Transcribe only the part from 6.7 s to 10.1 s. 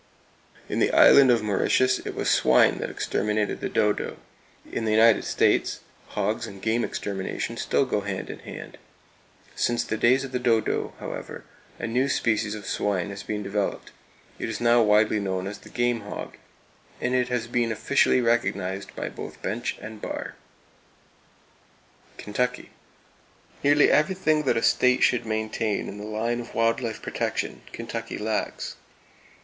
extermination still go hand in hand. Since the